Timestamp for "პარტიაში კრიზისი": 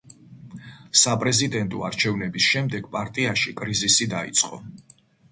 2.95-4.09